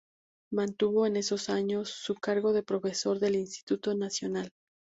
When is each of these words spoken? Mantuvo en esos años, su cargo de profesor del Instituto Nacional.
Mantuvo 0.51 1.05
en 1.05 1.15
esos 1.15 1.51
años, 1.51 1.89
su 1.91 2.15
cargo 2.15 2.53
de 2.53 2.63
profesor 2.63 3.19
del 3.19 3.35
Instituto 3.35 3.93
Nacional. 3.93 4.49